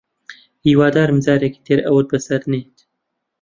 هیوادارم 0.65 1.17
جارێکی 1.25 1.61
تر 1.67 1.79
ئەوەت 1.85 2.07
بەسەر 2.11 2.41
نەیەت 2.51 2.77